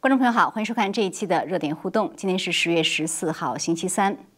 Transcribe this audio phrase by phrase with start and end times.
[0.00, 2.12] 观众朋友好，欢迎收看这一期的热点互动。
[2.16, 4.31] 今天是十月十四号，星期三。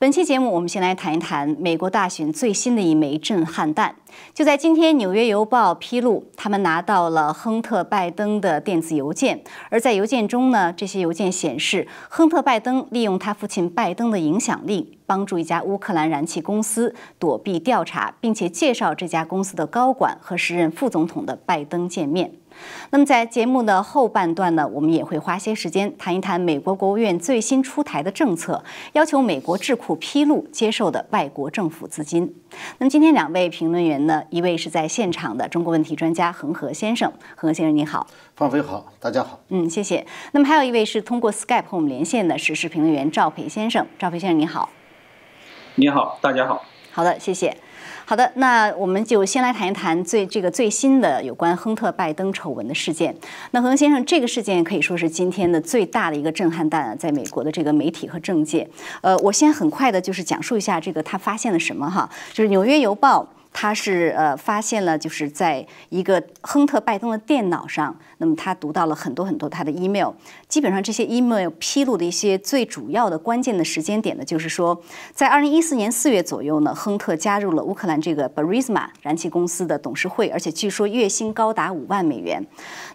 [0.00, 3.96] 本期节目，我们先来谈一谈美国大选最新的一枚震撼弹。
[4.32, 22.37] 就在今天，《纽约邮报》披露，他们拿到了亨特·拜登的电子邮件，而在邮件中呢，这些邮件显示，亨特·拜登利用他父亲拜登的影响力，帮助一家乌克兰燃气公司躲避调查，并且介绍这家公司的高管和时任副总统的拜登见面。
[22.90, 32.34] 那么在节目的后半段呢，我们也会花些时间谈一谈美国国务院最新出台的政策，要求美国智库披露接受的外国政府资金。
[32.78, 40.06] 那么今天两位评论员呢，一位是在现场的中国问题专家恒河先生，恒河先生您好，方飞好，大家好，嗯，谢谢。
[40.32, 44.70] 那么还有一位是通过 Skype 和我们连线的时事评论员赵培先生，赵培先生您好，
[45.74, 47.56] 你好，大家好，好的，谢谢。
[48.08, 53.14] 好的，那我们就先来谈一谈最这个最新的有关亨特·拜登丑闻的事件。
[53.50, 58.66] 那恒先生，这个事件可以说是今天的最大的一个震撼弹，在美国的这个媒体和政界。
[59.02, 63.22] 呃，我先很快的就是讲述一下这个他发现了什么哈，就是《纽约邮报》。
[63.52, 70.12] 他是呃发现了，就是在一个亨特·拜登的电脑上，那么他读到了很多很多他的 email，
[70.46, 74.80] 基本上这些 email 披露的一些最主要的关键的时间点呢，就是说，
[75.12, 82.46] 在二零一四年四月左右呢，亨特加入了乌克兰这个 Burisma 燃气公司的董事会，而且据说月薪高达五万美元。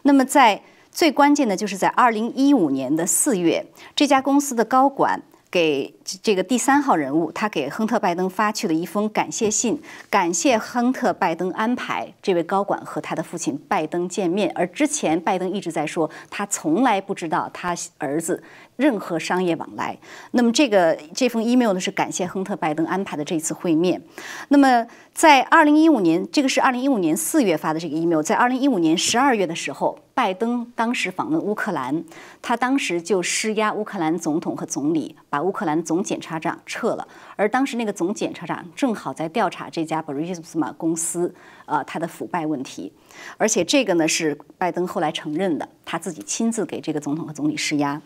[0.03, 5.21] 那么在最关键的就是在二零一五年的四月，这家公司的高管。
[5.53, 9.79] 给这个第三号人物，他给亨特·拜登发去了一封感谢信，
[10.09, 14.51] 感谢亨特·拜登安排这位高管和他的父亲拜登见面。
[14.55, 18.41] 而之前拜登一直在说，他从来不知道他儿子
[18.75, 19.97] 任何商业往来。
[20.31, 24.01] 那么这个这封 email 呢，是感谢亨特·拜登安排的这次会面。
[24.49, 29.99] 那么在二零一五年，这个是二零一五年四月发的这个 email，在二零一五年十二月的时候。
[30.15, 32.03] 拜登当时访问乌克兰，
[32.39, 41.33] 他当时就施压乌克兰总统和总理把乌克兰总检察长撤了，而当时那个总检察长正好在调查这家 Burisma 公司，
[41.65, 42.93] 呃，他的腐败问题，
[43.37, 47.99] 而且这个呢是拜登后来承认的，他自己亲自给这个总统和总理施压。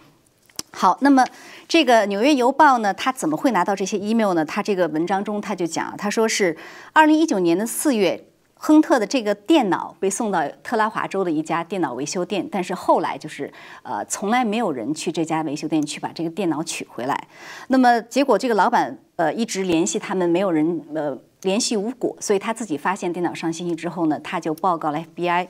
[0.79, 1.25] 好，那么
[1.67, 4.45] 这个《纽约邮报》呢，他怎么会拿到这些 email 呢？
[4.45, 6.55] 他这个文章中他就讲，他说是
[6.93, 8.23] 二零一九年的四月。
[8.59, 17.27] 亨特的这个电脑被送到特拉华州的一家电脑维修店，但是后来就是呃，从来没有人去这家维修店去把这个电脑取回来。
[17.67, 25.47] 那么结果这个老板呃一直联系他们，没有人呃联系无果，所以他自己发现电脑上信息之后呢，他就报告了 FBI。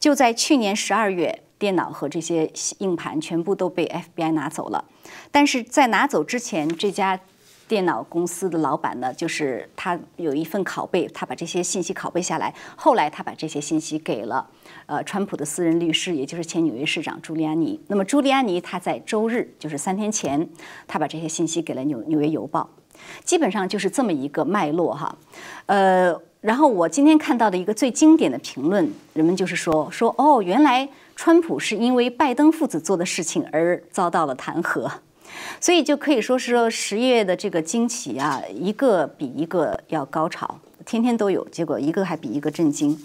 [0.00, 4.84] 就在去年十二月，电脑和这些硬盘全部都被 FBI 拿走了。
[5.30, 7.20] 但是在拿走之前，这家。
[7.70, 12.52] 电脑公司的老板呢，就是他有一份拷贝，他把这些信息拷贝下来。
[12.74, 14.44] 后来他把这些信息给了
[14.86, 17.80] 呃川普的私人律师，也就是前纽约市长朱利安尼。
[17.86, 20.48] 那么朱利安尼他在周日，就是三天前，
[20.88, 22.68] 他把这些信息给了纽纽约邮报。
[23.22, 25.16] 基本上就是这么一个脉络哈。
[25.66, 30.88] 呃，然后我今天看到的一个最经典的评论，人们就是说说哦，原来
[31.22, 34.90] 川普是因为拜登父子做的事情而遭到了弹劾。
[35.60, 42.98] 所以就可以说是说十月的这个惊奇啊，一个比一个要高潮，天天都有，结果一个还比一个震惊。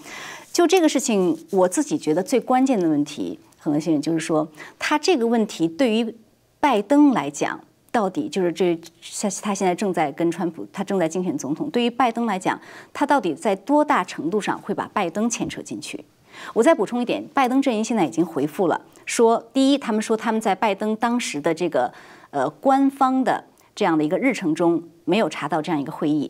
[0.53, 4.47] 就这个事情，我自己觉得最关键的问题，很多先生就是说，
[4.79, 6.15] 他这个问题对于
[6.61, 7.59] 拜登来讲，
[7.91, 8.79] 到底就是这
[9.21, 12.57] 他他现在正在跟川普，他正在竞选总统，对于拜登来讲，
[12.93, 16.05] 他到底在多大程度上会把拜登牵扯进去？
[16.53, 21.93] 我再补充一点，拜登阵营现在已经回复了，说第一，他们说他们在拜登当时的这个。
[22.31, 23.41] 呃，官方的
[23.73, 26.29] 这样的一个日程中没有查到这样一个会议。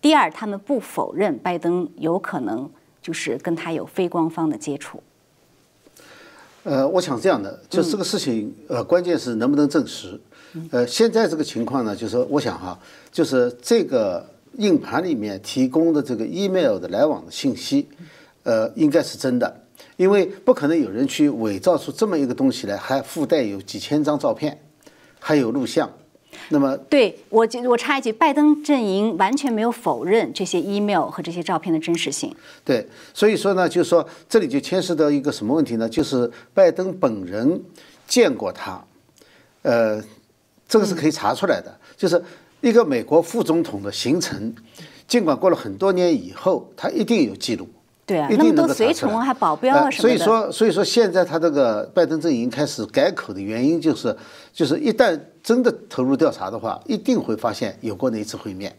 [0.00, 2.70] 第二，他们不否认拜登有可能
[3.02, 5.02] 就是跟他有非官方的接触。
[6.62, 10.18] 呃，我想这样的，就这个事情，呃，关键是能不能证实。
[10.70, 12.78] 呃，现在这个情况呢，就是我想哈，
[13.10, 14.26] 就是这个
[14.56, 17.86] 硬盘里面提供的这个 email 的来往的信息，
[18.44, 19.54] 呃，应该是真的，
[20.02, 24.58] 因为不可能有人去伪造出这么一个东西来，还附带有几千张照片。
[25.24, 25.88] 还有录像，
[26.48, 32.34] 那么对我我插一句，拜登阵营完全没有否认这些 email 和这些照片的真实性。
[32.64, 32.84] 对，
[33.14, 35.88] 所以说呢，就是说这里就牵涉到一个什么问题呢？
[35.88, 37.62] 就是拜登本人
[38.08, 38.84] 见过他，
[39.62, 40.02] 呃，
[40.68, 41.72] 这个是可以查出来的。
[41.96, 42.20] 就是
[42.60, 44.52] 一个美国副总统的行程，
[45.06, 47.68] 尽管过了很多年以后，他一定有记录。
[48.12, 50.08] 对啊，那么多随从还保镖啊什么的。
[50.08, 54.14] 所以说，所以说现在他这个拜登阵营开始改口的原因，就是
[54.52, 58.74] 就是一旦真的投入调查的话，一定会发现有过那一次会面。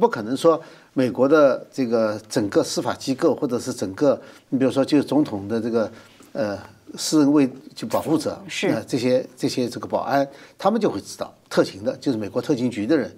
[0.00, 0.58] 不可能说
[0.94, 5.92] 美国的这个整个司法机构或者是整个，你比如说就是总统的这个
[6.32, 6.58] 呃
[6.96, 10.26] 私人卫就保护者，是呃这些这些这个保安，
[10.56, 13.14] 他们就会知道，特勤的就是美国特勤局的人。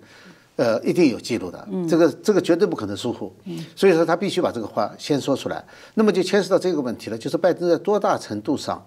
[0.56, 3.32] 呃，一定有记录的，这个这个绝对不可能疏忽，
[3.74, 5.64] 所以说他必须把这个话先说出来。
[5.94, 8.86] 那么就牵涉到这个问题了，就是拜登在多大程度上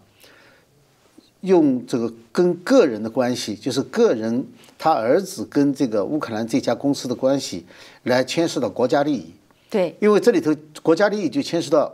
[1.41, 4.47] 用这个跟个人的关系，就是个人
[4.77, 7.65] 他儿子跟这个乌克兰这家公司的关系，
[8.03, 9.33] 来牵涉到国家利益。
[9.69, 11.93] 对，因为这里头国家利益就牵涉到，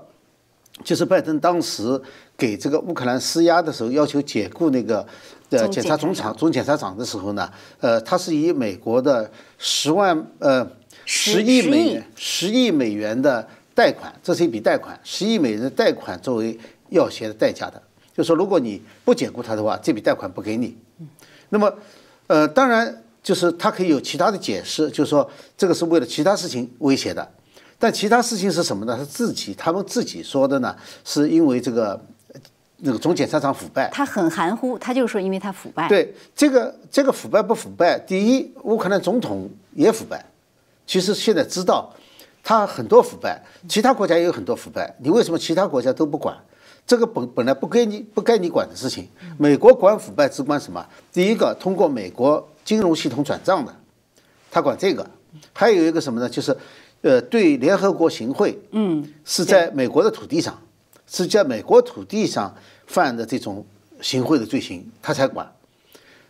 [0.83, 2.01] 就是拜登当时
[2.37, 5.05] 给这个乌克兰施压的时候，要求解雇那个
[5.49, 10.67] 呃检察总检察长总检察长的时候呢，呃，他是以美国的十万呃
[11.05, 16.57] 十十亿十亿美元十亿美元的贷款，这是一笔贷款，十亿美元的贷款作为
[16.89, 17.81] 要挟的代价的，
[18.15, 20.75] 就说如果你不解雇他的话，这笔贷款不给你。
[21.49, 21.71] 那么，
[22.27, 27.29] 呃，当然就是他可以有其他的解释，就是说这个是为了其他事情威胁的，
[27.83, 28.97] 但其他事情是什么呢？
[28.97, 31.99] 是自己他们自己说的呢，是因为这个
[32.31, 32.39] 呃
[32.77, 33.89] 那个总检察长腐败。
[33.91, 35.89] 他很含糊，他就说因为他腐败。
[35.89, 37.99] 对这个这个腐败不腐败？
[37.99, 40.23] 第一，乌克兰总统也腐败。
[40.87, 41.93] 其实现在知道，
[42.41, 44.95] 他很多腐败，其他国家也有很多腐败。
[44.99, 46.33] 你为什么其他国家都不管？
[46.87, 50.85] 这个本本来不该你不该你管的事情，美国管腐败只管什么？
[51.11, 53.75] 第一个，通过美国金融系统转账的，
[54.49, 55.05] 他管这个。
[55.51, 56.29] 还有一个什么呢？
[56.29, 56.55] 就是，
[57.03, 60.59] 呃，对联合国行贿，嗯，是在美国的土地上，
[61.05, 62.55] 是在美国土地上
[62.87, 63.65] 犯的这种
[64.01, 65.53] 行贿的罪行，他才管。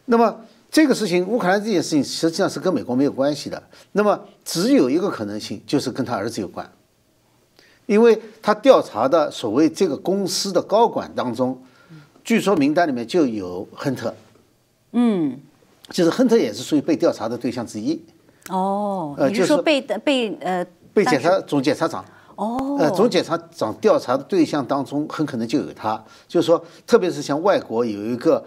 [0.05, 0.41] 那么
[0.71, 3.61] 这个事情，乌克兰这件事情实际上是跟美国没有关系的。
[3.91, 6.67] 那么只有一个可能性，就是跟他儿子有关，
[7.85, 11.61] 因为他调查的所谓这个公司的高管当中，
[12.23, 14.15] 据说名单里面就有亨特，
[14.93, 15.39] 嗯，
[15.91, 18.01] 就是亨特也是属于被调查的对象之一，
[18.49, 22.03] 哦，呃就是你是说被被呃被检察总检察长。
[22.35, 26.03] 哦，呃，总检察长调查的对象当中，很可能就有他。
[26.27, 28.43] 就是说，特别是像外国有一个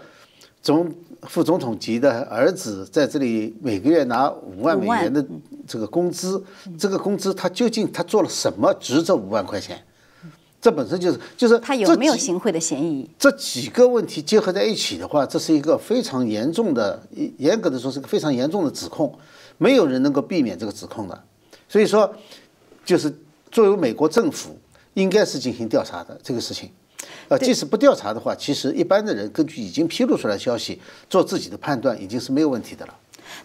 [0.60, 5.24] 总副总统级的儿子在这里每个月拿五万美元的
[5.68, 6.42] 这个工资，
[6.76, 9.80] 这个工资他究竟他做了什么值这五万块钱？
[10.60, 13.08] 这本身就是就是他有没有行贿的嫌疑？
[13.16, 17.00] 这几个问题结合在一起的话，这是一个非常严重的，
[17.38, 19.16] 严格的说是个非常严重的指控，
[19.58, 21.24] 没有人能够避免这个指控的。
[21.68, 22.14] 所以说，
[22.84, 23.12] 就是
[23.50, 24.58] 作为美国政府
[24.94, 26.70] 应该是进行调查的这个事情。
[27.28, 30.80] 呃，即使不调查的话，其实一般的人根据已经披露出来的消息
[31.10, 32.94] 做自己的判断，已经是没有问题的了。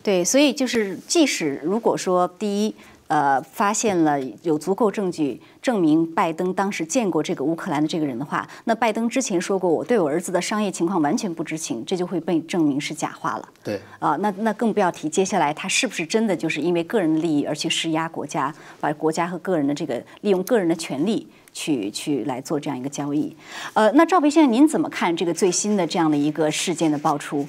[0.04, 2.76] 对，所以就是，即使如果说第一，
[3.12, 13.50] 呃，发现了有足够证据证明拜登当时见过这个乌克兰的这个人的话，那拜登之前说过我对我儿子的商业情况完全不知情，这就会被证明是假话了。
[13.62, 23.36] 对，啊，那那更不要提接下来他是不是真的就是因为个人的利益而去施压国家，把国家和个人的这个利用个人的权利去去来做这样一个交易。
[23.74, 27.46] 呃，那赵培先生，您怎么看这个最新的这样的一个事件的爆出？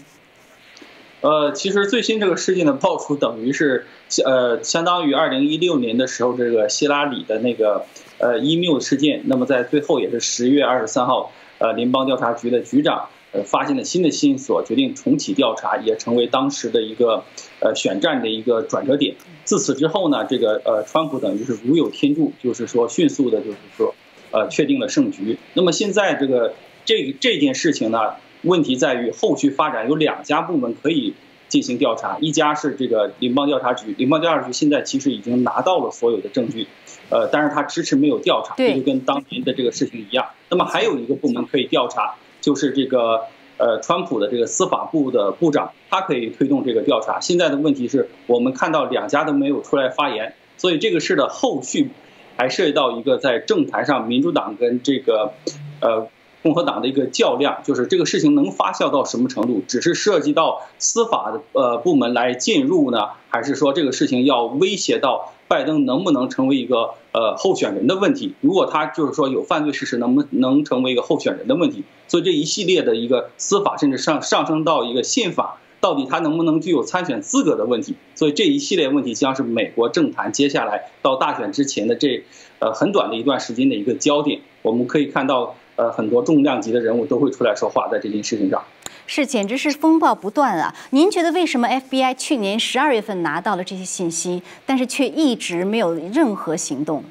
[1.23, 3.87] 呃，其实最新这个事件的爆出，等于是
[4.25, 7.87] 呃，相当于二零一六年的时候这个希拉里的那个
[8.19, 9.23] 呃 email 事件。
[9.27, 17.23] 那么在最后也是十月二十三号，呃，联邦调查局的局长呃发现了新的线索，决定重启调查，也成为当时的一个
[17.61, 19.15] 呃选战的一个转折点。
[19.45, 23.95] 自此之后呢，这个呃，川普等于是如有天助，就是说迅速的，就是说
[24.33, 25.39] 呃确定了胜局。
[25.55, 28.15] 那么现在这个这这件事情呢？
[28.43, 31.15] 问题在于后续发展有两家部门可以
[31.49, 36.67] 进行调查，一家是这个联邦调查局，联邦调查局现在其实已经拿到了所有的证据，
[37.11, 40.27] 呃，但是他迟迟没有调查，这就跟当年的这个事情一样。
[40.49, 43.21] 那么还有一个部门可以调查，就是这个
[43.59, 47.21] 呃，川普的这个司法部的部长，他可以推动这个调查。
[47.21, 51.91] 现在的问题是我们看到两家都没有出来发言，所以这个事的后续
[52.39, 55.35] 还涉及到一个在政坛上民主党跟这个
[55.81, 56.09] 呃。
[56.43, 68.35] 共和党的一个较量，就是这个事情能发酵到什么程度，只是涉及到司法的呃部门来介入呢，还是说这个事情要威胁到拜登能不能成为一个呃候选人的问题？
[68.41, 71.85] 如果他就是说有犯罪事实，能不能成为一个候选人的问题？
[72.09, 77.95] 所以这一系列的一个司法，甚至上上升到一个宪法，到底他能不能具有参选资格的问题？
[78.17, 82.25] 所以这一系列问题将是美国政坛接下来到大选之前的这
[82.59, 84.41] 呃很短的一段时间的一个焦点。
[84.63, 85.55] 我们可以看到。
[85.77, 88.63] 呃，很多重量级的人物都会出来说话，在这件事情上，
[89.07, 90.75] 是简直是风暴不断啊！
[90.91, 97.03] 您觉得为什么 FBI 去年十二月份拿到了这些信息，但是却一直没有任何行动？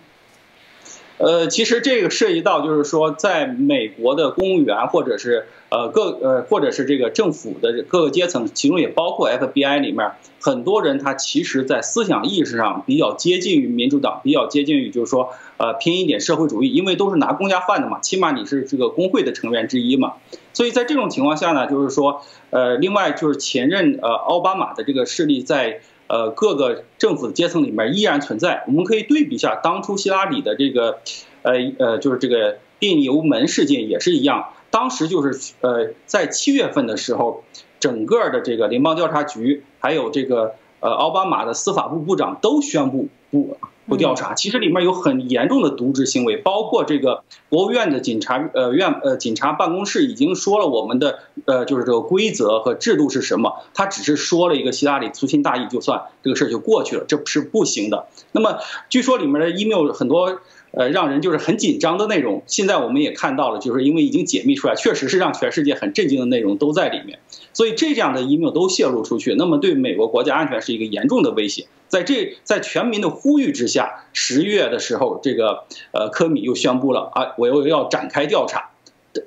[1.21, 20.13] 呃，其实这个涉及到就是说，在美国的公务员或者是呃各呃或者是这个政府的各个阶层，其中也包括 FBI 里面很多人，他其实在思想意识上比较接近于民主党，比较接近于就是说呃偏一点社会主义，因为都是拿公家饭的嘛，起码你是这个工会的成员之一嘛。
[20.53, 25.81] 所以在这种情况下呢，就是说呃，另外就是前任呃奥巴马的这个势力在。
[26.11, 28.65] 呃，各个政府阶层里面依然存在。
[28.67, 30.99] 我们可以对比一下当初希拉里的这个，
[31.41, 34.49] 呃呃，就是这个电邮门事件也是一样。
[34.69, 37.45] 当时就是呃，在七月份的时候，
[37.79, 43.55] 整个的这个联邦调查局还有这个呃奥巴马的司法部部长都宣布不。
[43.87, 58.07] 不调查，其实里面有很严重的渎职行为，包括这个国务院的警察呃院呃警察办公室已经说了我们的呃就是这个规则和制度是什么，他只是说了一个希拉里粗心大意就算这个事儿就过去了，这是不行的。
[58.31, 58.59] 那么
[58.89, 60.39] 据说里面的 email 很多。
[60.71, 62.43] 呃，让人就是很紧张的内容。
[62.47, 67.19] 现在我们也看到了，就是因为已经解密出来，确实是让全世界很震惊的内容都在里面。
[67.53, 71.67] 所以这样的 email 都泄露出去，那么对美国国家安全是一个严重的威胁。
[71.89, 78.69] 在这在全民的呼吁之下，十月的时候，这个呃科米又宣布了啊，我又要展开调查。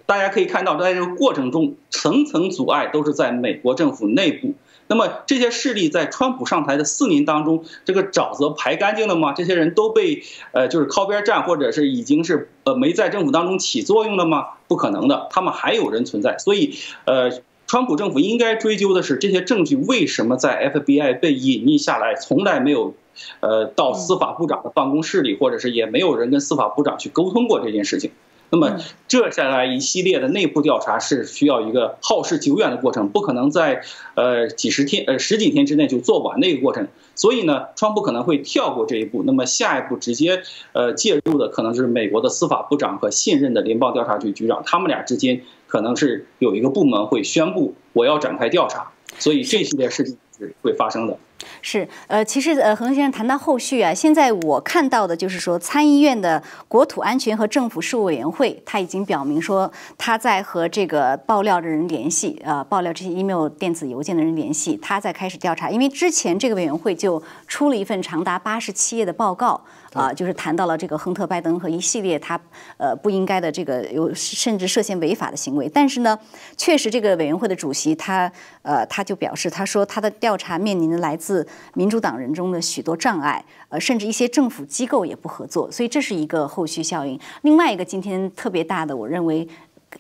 [0.06, 4.54] 大家可以看到，在这个过程中，层层阻碍都是在美国政府内部。
[4.86, 9.32] 那么这些势力在川普上台的四年当中，这个沼泽排干净了吗？
[9.32, 10.22] 这些人都被
[10.52, 14.48] 呃就是靠边站，或者是已经是呃没在政府当中起作用了吗？
[14.68, 16.36] 不可能的，他们还有人存在。
[16.38, 16.74] 所以
[17.06, 17.30] 呃，
[17.66, 22.94] 川普政府应该追究的是这些证据为什么在 FBI 被隐匿下来，从来没有
[23.40, 28.10] 呃到司法部长的办公室里，或者是也没有人跟司法部长去沟通过这件事情。
[28.50, 33.82] 那么，这下来一系列的内部调查是需要一个耗时久远的过程，不可能在
[34.14, 36.86] 呃几十天、呃十几天之内就做完的一个过程。
[37.16, 51.18] 所以呢，川普可能会跳过这一步，那么下一步直接呃介入的可能就是美国的司法部长和现任的联邦调查局局长，他们俩之间可能是有一个部门会宣布我要展开调查，所以这系列事情是会发生的。
[51.62, 69.60] 是，呃，其实，呃，恒先生谈到后续啊，现在我看到的就是说，参议院的国土安全和政府事务委员会，他已经表明说，他在和这个爆料的人联系，呃，爆料这些 email 电子邮件的人联系，他在开始调查，因为之前这个委员会就出了一份长达八十七页的报告。
[69.94, 72.36] 啊，就是谈到了这个亨特·拜登和一系列他
[72.78, 76.18] 呃不应该的这个有甚至涉嫌违法的行为，但是呢，
[76.56, 78.28] 确实这个委员会的主席他
[78.62, 87.18] 呃他就表示，他说他的调查面临的来自自民主党人中的许多障碍，呃，甚至一些政府机构也不合作，所以这是一个后续效应。
[87.42, 89.48] 另外一个今天特别大的，我认为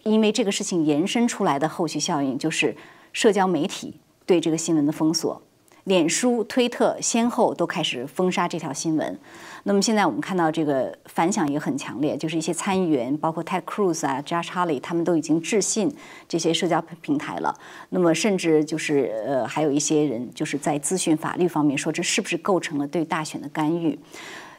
[0.04, 2.76] 因为这个事情延伸出来的后续效应，就是
[3.12, 5.42] 社交媒体对这个新闻的封锁。
[5.84, 9.18] 脸书、推特先后都开始封杀这条新闻。
[9.66, 15.90] 那么现在我们看到这个反响也很强烈，就是一些参议员，包括 Ted Cruz 啊、Josh Hawley，他们都已经致信
[16.28, 17.54] 这些社交平台了。
[17.88, 23.98] 那么甚至就是呃，还有一些人就是在咨询法律方面，说这是不是构成了对大选的干预？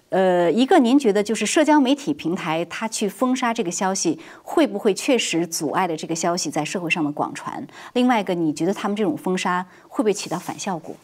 [0.10, 7.66] 呃，一个您觉得就是社交媒体平台它去封杀这个消息，会不会确实阻碍了这个消息在社会上的广传？
[7.94, 10.96] 另外一个，你觉得他们这种封杀会不会起到反效果？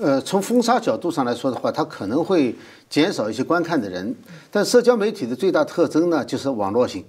[0.00, 2.56] 呃，从封杀角度上来说的话，它可能会
[2.88, 4.14] 减少一些观看的人。
[4.50, 7.04] 但社交媒体的最大特征呢，就是网络性，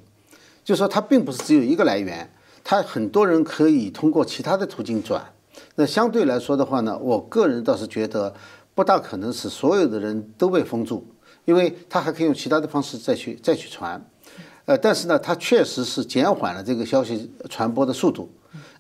[0.62, 2.29] 就说它并不是只有一个来源，
[2.65, 5.24] 它很多人可以通过其他的途径转。
[5.75, 8.33] 那相对来说的话呢，我个人倒是觉得
[8.75, 11.07] 不大可能是所有的人都被封住，
[11.45, 14.05] 因为它还可以用其他的方式再去再去传。
[14.65, 18.29] 呃，但是呢，它确实是减缓了这个消息传播的速度。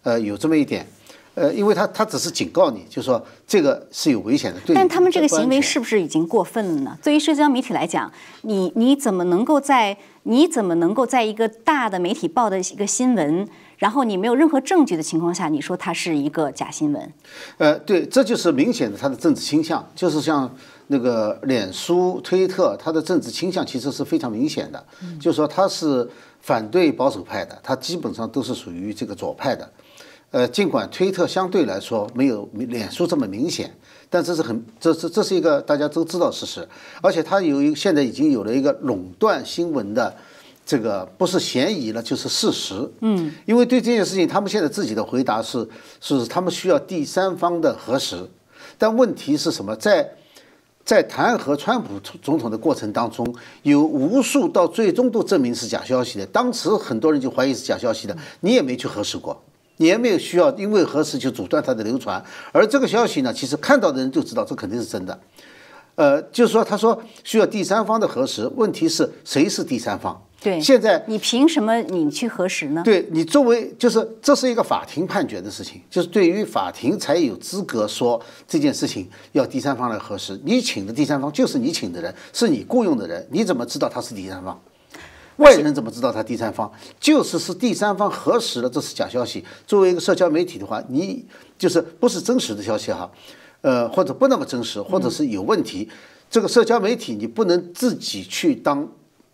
[0.03, 0.85] 呃，有这么一点。
[1.33, 4.59] 呃，因为他他只是警告你，就说这个是有危险的。
[4.73, 6.97] 但他们这个行为是不是已经过分了呢？
[7.01, 8.11] 对于社交媒体来讲，
[8.41, 13.47] 你你怎么能够在你怎么能够在一个大的媒体报的一个新闻，
[13.77, 17.13] 然后你没有任何证据的情况下，你说它是一个假新闻？
[17.57, 20.53] 呃，对，这就是明显的他的政治倾向，就是像
[20.87, 24.85] 那个脸书、推特，他的政治倾向其实是非常明显的，
[25.17, 26.05] 就是说他是
[26.41, 29.71] 反对保守派的，他基本上都是属于这个左派的。
[30.31, 33.69] 呃，尽管推特相对来说没有脸书这么明显，
[34.09, 36.65] 但这是很，这是这是一个大家都知道事实，
[37.01, 40.15] 而且它有一现在已经有了一个垄断新闻的
[40.65, 42.89] 这个不是嫌疑了，就是事实。
[43.01, 45.67] 嗯，因为对这件事情，他们现在自己的回答是
[45.99, 48.25] 是他们需要第三方的核实，
[48.77, 49.75] 但问题是什么？
[49.75, 50.09] 在
[50.85, 59.37] 在弹劾川普总统的过程当中，有无数到最终都证明是假消息的，当时很多人就怀疑是假消息的，你也没去核实过。
[59.81, 65.19] 也没有需要因为核实就阻断它的流传，而这个消息呢，其实看到的人就知道这肯定是真的。
[65.95, 70.19] 呃，就是说他说需要第三方的核实，问题是谁是第三方？
[70.41, 72.81] 对，现在你凭什么你去核实呢？
[72.83, 80.39] 对你作为就是这是一个法庭判决的事情，就是对于法庭才有资格说这件事情要第三方来核实。
[80.43, 84.59] 你请的第三方就是你请的人，是你雇佣的人，你怎么知道他是第三方？
[85.41, 86.71] 外人怎么知道他第三方？
[86.99, 89.43] 就是是第三方核实了这是假消息。
[89.67, 91.25] 作为一个社交媒体的话，你
[91.57, 93.11] 就是不是真实的消息哈，
[93.61, 95.89] 呃，或者不那么真实，或者是有问题，
[96.29, 98.87] 这个社交媒体你不能自己去当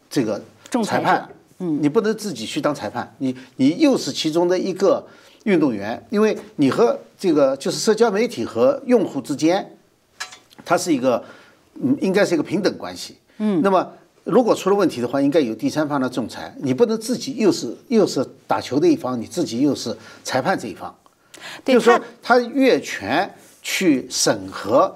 [0.09, 0.41] 这个。
[0.83, 1.27] 裁判，
[1.59, 5.07] 嗯，你不能自己去当裁判，你你又是其中的一个
[5.45, 9.77] 运动员，因为你和这个就是社交媒体和用户之间，
[10.65, 11.23] 它是一个，
[11.81, 13.89] 嗯，应该是一个平等关系，嗯，那么
[14.27, 20.93] 如果出了问题的话，应该有第三方的仲裁，你不能自己又是又是打球的一方，你自己又是裁判这一方，
[21.63, 24.93] 就是说他越权去审核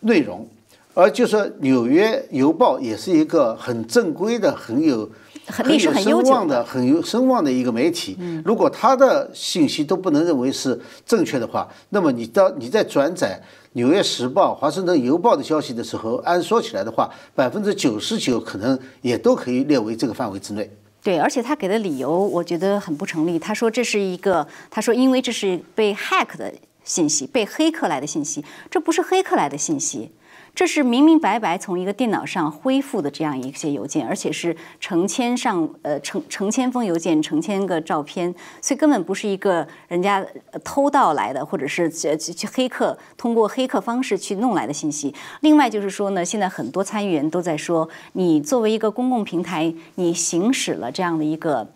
[0.00, 0.46] 内容。
[0.92, 5.08] 而就说《纽约邮报》也是一个很正规的、很有、
[5.46, 8.18] 很有声望的、很有声望的一个媒体。
[8.44, 13.40] 如果他的信息都不能认为是正确的话，那么你到你在转载
[13.74, 20.68] 《纽约时报》《华盛顿邮报》的消息的时候，按说起来的话，百分之九十九可能也都可以列为这个范围之内。
[21.00, 23.38] 对，而且他给的理由我觉得很不成立。
[23.38, 30.10] 他说这是一个，他说因为这是被 hack 的信息，被黑客来的信息，这不是黑客来的信息。
[30.54, 40.24] 这是明明白白从一个电脑上恢复的这样一些邮件，而且是成千上呃成成千封邮件，成千个照片，所以根本不是一个人家
[40.62, 45.14] 偷盗来的，或者是去去黑客通过黑客方式去弄来的信息。
[45.40, 51.66] 另外就是说呢，现在很多参议员都在说，你作为一个公共平台，你行使了这样的一个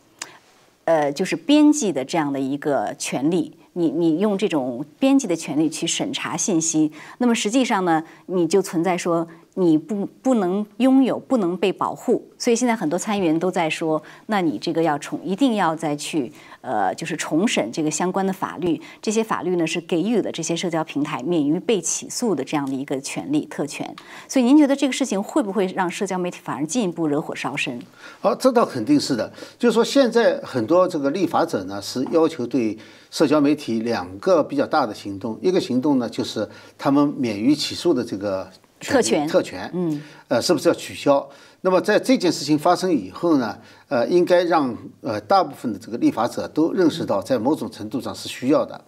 [0.84, 3.56] 呃就是编辑的这样的一个权利。
[3.74, 12.28] 你你用这种编辑的权利去审查信息，那么实际上呢，你就存在说你不不能拥有，不能被保护。
[12.38, 16.32] 所以现在很多参议员都在说，那你这个要重，一定要再去。
[16.60, 23.94] 呃，就是重审这个相关的法律，这些法律呢是给予了这些社交平台免于被起诉的这样的一个权利特权。
[24.26, 27.78] 所以您觉得这个事情会不会让社交媒体反而进一步惹火烧身？
[28.18, 29.30] 好，这倒肯定是的。
[29.58, 32.78] 就是说，现在很多这个立法者呢是要求对
[33.10, 38.50] 社交媒体两个比较大的行动，一个行动呢就是他们免于起诉的这个
[38.92, 41.28] 特权特权，嗯，呃，是不是要取消？
[41.62, 48.80] 那么在这件事情发生以后呢，呃，应该让呃大部分的这个立法者都认识到，在某种程度上是需要的，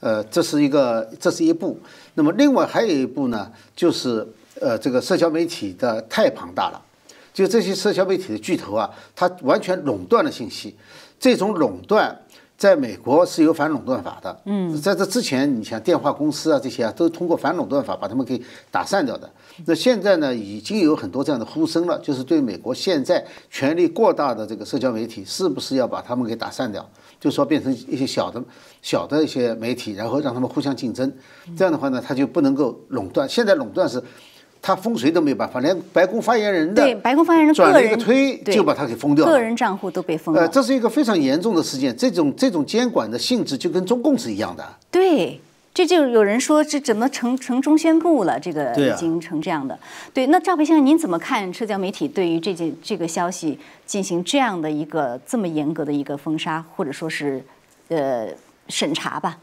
[0.00, 1.78] 呃，这是一个，这是一步。
[2.14, 4.26] 那么另外还有一步呢，就是
[4.60, 6.82] 呃这个社交媒体的太庞大了，
[7.32, 10.74] 就这些社交媒体的巨头啊，它完全垄断了信息，
[11.20, 12.18] 这种垄断。
[12.56, 18.40] 在美国是有反垄断法的，嗯，在这之前，你像电话公司啊这些啊，都通过反垄断法把他们给
[18.70, 19.28] 打散掉的。
[19.66, 26.88] 那现在呢，已经有很多这样的呼声了，就是对美国现在权力过大的这个社交媒体，是不是要把他们给打散掉？
[27.20, 28.42] 就说变成一些小的、
[28.80, 31.12] 小的一些媒体，然后让他们互相竞争，
[31.56, 33.28] 这样的话呢，他就不能够垄断。
[33.28, 34.02] 现在垄断是。
[34.66, 40.40] 他封谁都没有办法，连白宫发言人的对白宫发言人转了一个推就把他给封掉了，个人账户都被封了。
[40.40, 44.64] 呃，这是一个非常严重的事件，这种这种监管的性质就跟中共是一样的。
[44.90, 45.38] 对，
[45.74, 48.40] 这就有人说这怎么成成中宣部了？
[48.40, 49.78] 这个已经成这样的。
[50.14, 57.44] 对，那赵培先生，您怎么看社交媒体对于这件这个消息进行这样的一个这么严格的一个封杀，或者说是
[57.88, 58.28] 呃
[58.70, 59.36] 审查吧？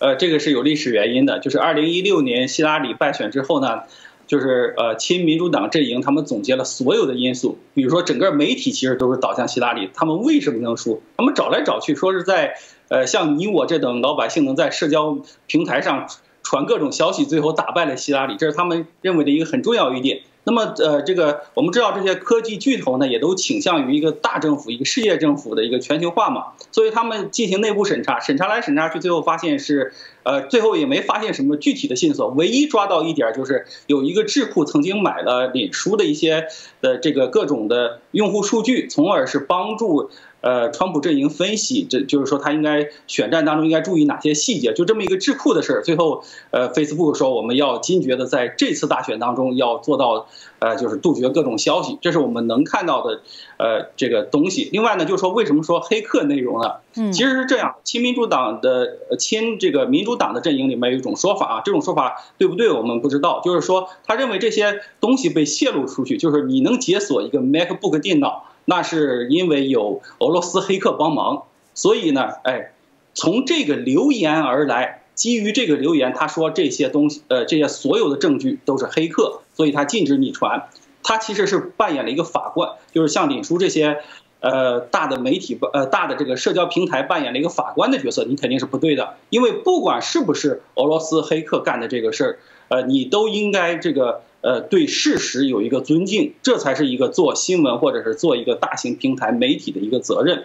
[0.00, 3.82] 呃，这个是有历史原因的，就是二零一六年希拉里败选之后呢。
[4.28, 11.02] 就是呃，亲民主党阵营他们总结了所有的因素，比如说整个媒体其实都是导向希拉里，他们为什么能输？
[11.16, 12.54] 他们找来找去说是在
[12.88, 16.06] 呃，像你我这等老百姓能在社交平台上
[16.42, 20.20] 传各种消息，最后打败了希拉里，这是他们认为的一个很重要一点。
[20.44, 36.46] 那么，呃，这个我们知道，这些科技巨头呢，也都倾向于一个大政府、一个世界政府的一个全球化嘛，所以他们进行内部审查，审查来审查去，最后发现是，呃，最后也没发现什么具体的线索，唯一抓到一点就是有一个智库曾经买了脸书的一些
[36.80, 40.10] 的这个各种的用户数据，从而是帮助。
[40.40, 45.82] 呃，川普阵营分析，这就是说他应该选战当中应该注意哪些细节，就这么一个智库的事儿。
[45.82, 50.28] 最后，呃，Facebook 说我们要坚决的在这次大选当中要做到，
[50.60, 53.20] 呃，就是杜绝各种消息，这是我们能看到的，
[53.56, 54.68] 呃，这个东西。
[54.72, 56.74] 另外呢，就是说为什么说黑客内容呢？
[56.94, 68.44] 嗯，其实是这样，亲民主党的亲这个民主党的阵营里面有一种说法啊，这种说法对不对我们不知道，就是说他认为这些东西被泄露出去，就是你能解锁一个 MacBook 电脑。
[68.70, 72.72] 那是因为有俄罗斯黑客帮忙，所以呢，哎，
[73.14, 80.68] 从这个流言而来，基于这个留言，他说这些东西，呃，这些所有的证据都是黑客，所以他禁止你传。
[81.02, 84.00] 他其实是扮演了一个法官，就是像脸书这些，
[84.40, 100.44] 呃，大的媒体，呃，大的这个社交平台扮演了一个法官的角色，你肯定是不对的，因为不管是不是俄罗斯黑客干的这个事儿，呃，你都应该这个，呃，对事实有一个尊敬，这才是一个做新闻或者是做一个大型平台媒体的一个责任。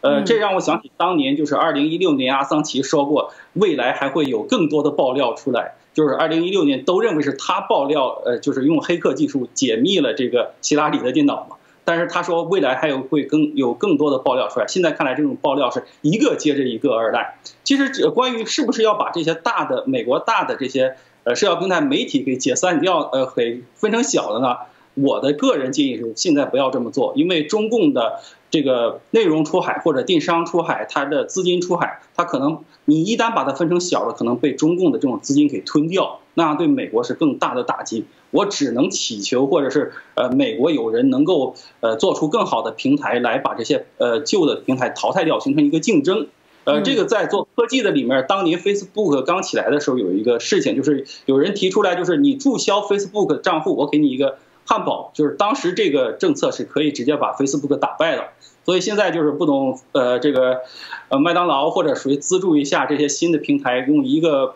[0.00, 5.76] 呃，这让我想起当年就是二零一六年，阿桑奇说过，未来还会有更多的爆料出来。
[5.94, 11.56] 就是二零一六年都认为是他爆料，呃，就是用黑客技术解密了这个希拉里的电脑嘛。
[11.84, 14.66] 但是他说未来还有会更有更多的爆料出来。
[14.66, 17.38] 现在看来，这种爆料是一个接着一个而来。
[17.62, 24.56] 其实，关于是不是要把这些大的美国大的这些呃社交平台媒体给解散掉，呃，给分成小的呢？
[24.94, 38.04] 我的个人建议是，现在不要这么做，因为中共的这个内容出海或者电商出海，它的资金出海，它可能你一旦把它分成小的，可能被中共的这种资金给吞掉，那样对美国是更大的打击。
[38.30, 46.26] 我只能祈求，或者是呃，美国有人能够呃做出更好的平台来把这些呃旧的平台淘汰掉，形成一个竞争。
[46.64, 54.38] 呃，这个在做科技的里面，当年 Facebook 刚起来的时候，有一个事情，就是有人提出来，就是你注销 Facebook 账户，我给你一个。
[54.66, 58.28] 汉堡就是当时这个政策是可以直接把 Facebook 打败的，
[58.64, 60.62] 所以现在就是不懂呃这个
[61.10, 64.54] 呃麦当劳或者谁资助一下这些新的平台，用一个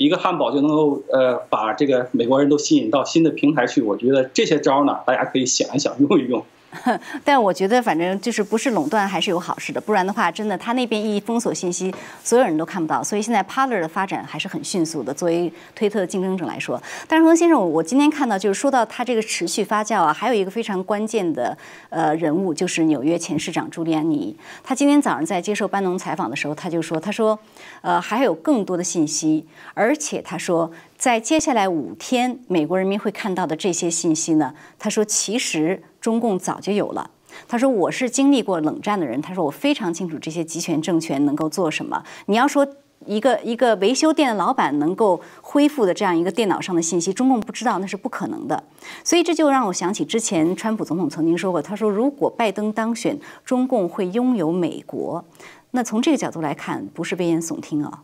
[0.00, 3.82] 一个汉堡就能够呃把这个美国人都吸引到新的平台去。
[3.82, 6.42] 我觉得这些招呢，大家可以想一想，用一用。
[7.24, 13.02] 但我觉得，反正就是不是垄断还是有好事的，不然的话，真的他那边一封锁信息，所有人都看不到。
[13.02, 15.12] 所以现在 Parler 的发展还是很迅速的。
[15.12, 21.56] 作为推特的竞争者来说，但是何先生，我今天看到就是说到他这个持续发酵啊，还有一个非常关键的
[21.88, 24.36] 呃人物，就是纽约前市长朱利安尼。
[24.62, 27.38] 他今天早上在接受班农采访的时候，他就说，他说，
[27.80, 30.70] 呃，还有更多的信息，而且他说。
[31.00, 34.54] 在接下来五天，美国人民会看到的这些信息呢？
[34.78, 37.10] 他说，其实中共早就有了。
[37.48, 42.04] 他说，我是经历过冷战的人，他说我非常清楚这些集权政权能够做什么。
[42.26, 42.68] 你要说
[43.06, 48.62] 一个一个维修店的老板能够恢复的这样一个电脑上的信息，中共不知道那是不可能的。
[49.02, 55.24] 所以这就让我想起之前川普总统曾经说过，他说如果拜登当选，中共会拥有美国。
[55.70, 58.02] 那从这个角度来看，不是危言耸听啊。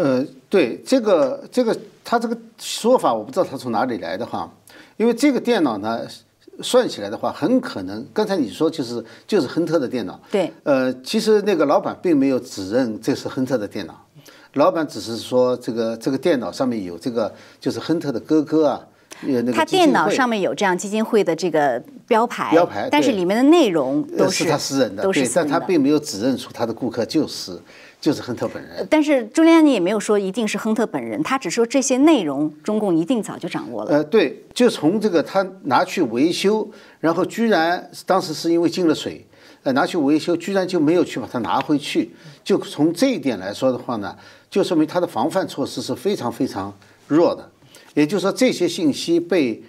[0.00, 4.50] 呃，对这个这个他这个说法，我不知道他从哪里来的哈，
[4.96, 6.00] 因为这个电脑呢，
[6.62, 10.18] 算起来的话，很可能刚才你说就是就是亨特的电脑。
[10.30, 10.50] 对。
[10.62, 14.06] 呃，其实那个老板并没有指认这是亨特的电脑，
[14.54, 18.80] 老板只是说这个这个电脑上面有这个就是亨特的哥哥啊，
[19.52, 27.60] 他电脑上面有这样基金会的这个标牌，标牌，但是里面的内容都是他私人的，都是但他并没有指认出他的顾客就是。
[28.00, 33.90] 就是亨特本人，但是朱利安尼也没有说一定是亨特本人，他只说这些内容中共一定早就掌握了。
[33.90, 36.66] 呃，对，就从这个他拿去维修，
[37.00, 39.26] 然后居然当时是因为进了水，
[39.64, 42.10] 呃，拿去维修，居然就没有去把它拿回去，
[42.42, 44.16] 就从这一点来说的话呢，
[44.48, 46.74] 就说明他的防范措施是非常非常
[47.06, 47.50] 弱的，
[47.92, 49.62] 也就是说这些信息被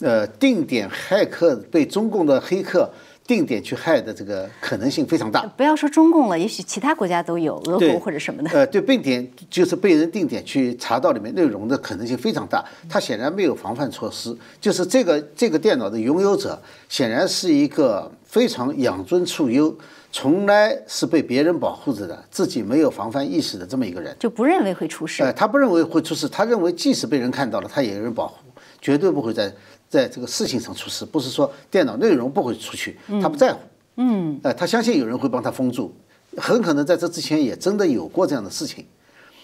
[0.00, 2.90] 呃定点骇客被中共的黑客。
[3.26, 5.44] 定点去害的这个可能性非常大。
[5.56, 8.50] 不要说中共了，也许其他国家都有，俄国或者什么的。
[8.50, 12.64] 呃，对，定点就是被人定点去查到里面内容的可能性非常大。
[12.88, 19.76] 他显然没有防范措施，就是这个这个电脑的拥有者显然是一个非常养尊处优，
[20.12, 25.22] 从来是被别人保护着的，自己没有防范意识的这么一个人，就不认为会出事。
[25.22, 28.36] 呃，他不认为会出事，他认为即使被人看到了，他也有人保护，
[28.80, 29.52] 绝对不会在。
[29.96, 33.60] 在这个事情上出事，不是说电脑内容不会出去，他不在乎。
[33.96, 35.90] 嗯，呃，他相信有人会帮他封住，
[36.36, 38.84] 很可能在这之前也真的有过这样的事情，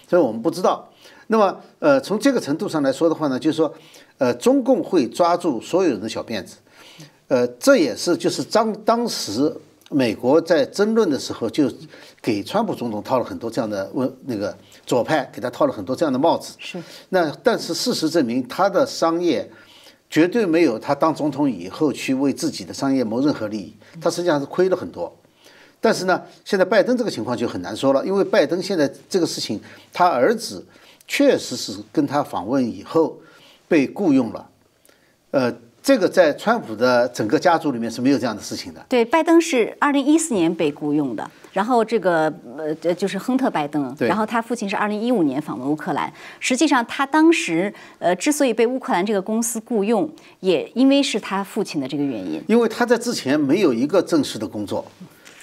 [0.07, 0.87] 所以我们不知道。
[1.29, 3.75] 那么，呃，从这个程度上来说的话呢，就是说，
[4.19, 6.57] 呃，中共会抓住所有人的小辫子，
[7.29, 9.51] 呃，这也是就是当当时
[9.89, 11.73] 美国在争论的时候，就
[12.21, 16.55] 给川普总统套了很多这样的问那个左派给他套了很多这样的帽子。
[16.59, 16.79] 是。
[17.09, 19.51] 那但是事实证明，他的商业。
[20.13, 25.11] 绝对没有他当总统以后去为自己的商业谋任何利益，他实际上是亏了很多。
[25.81, 29.59] 但是呢，现在拜登这个情况就很难说了，因为拜登现在这个事情，
[29.91, 30.65] 他儿子
[31.09, 33.19] 确实是跟他访问以后
[33.67, 34.51] 被雇佣了，
[35.31, 35.53] 呃。
[35.83, 38.85] 这个在川普的整个家族里面是没有这样的事情的。
[38.89, 46.13] 对，拜登是二零一四年被雇佣的，然后这个呃就是亨特拜登，然后他父亲是二零一五年访问乌克兰。
[46.39, 52.41] 实际上，他当时呃之所以被乌克兰这个公司雇佣，也因为是他父亲的这个原因。
[52.47, 54.85] 因为他在之前没有一个正式的工作，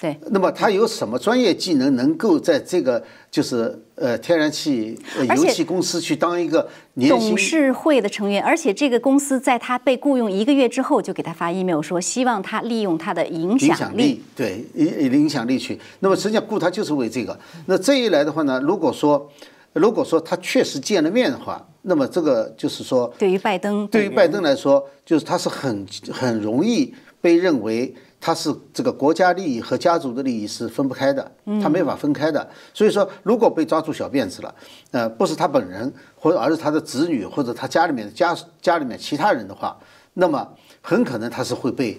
[0.00, 13.58] 对，那么他有什么专业技能能够在这个就是呃天然气、呃、油气公司去当一个年董事会的成员，而且这个公司在他被雇佣一个月之后就给他发 email 说，希望他利用他的影。
[13.60, 15.78] 响力，对，影影响力去。
[15.98, 17.38] 那么实际上雇他就是为这个。
[17.66, 19.30] 那这一来的话呢，如果说
[19.74, 32.46] 如果说他确实见了面的话，那么这个就是说，对于拜登，对于拜登，来说，就是他是很很容易被认为他是这个国家利益和家族的利益是分不开的，他没法分开的。
[32.74, 34.54] 所以说，如果被抓住小辫子了，
[34.90, 39.74] 呃，不是他本人，或者而是他的子女或者他家里面的家家里面其他人的话，
[40.14, 40.46] 那么
[40.82, 41.98] 很可能他是会被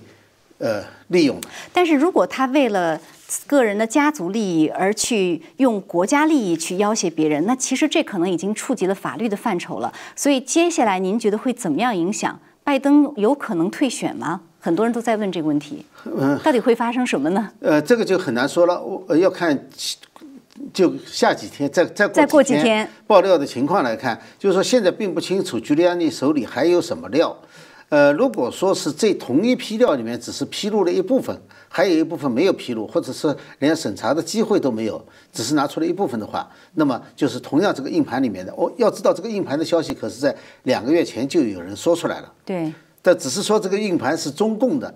[0.59, 1.49] 呃利用的。
[1.73, 2.99] 但是如果他为了
[3.47, 9.91] 个人的家族利益而去用国家利益去要挟别人，那其实这可能已经触及了法律的范畴了。
[10.15, 14.41] 所以接下来您觉得会怎么样影响拜登有可能退选吗？
[14.63, 15.83] 很多人都在问这个问题，
[16.43, 17.49] 到底会发生什么呢？
[17.59, 19.67] 呃，这个就很难说了，我呃要看
[20.71, 27.35] 就下几天再再再过几几天爆料的情况来看，就是说现在并不清楚居利安尼手里还有什么料。
[27.89, 31.35] 呃，如果说是这同一批料里面只是披露了一部分，
[31.67, 42.71] 还有一部分没有披露，或者是连审查的机会都没有，只是拿出了一部分的话，那么就是同样这个硬盘里面的，哦，要知道这个硬盘的消息可是在两个月前就有人说出来了，对，
[43.01, 44.93] 但只是说这个硬盘是中共的，